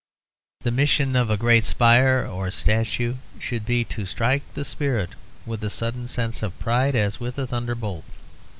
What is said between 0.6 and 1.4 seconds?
The mission of a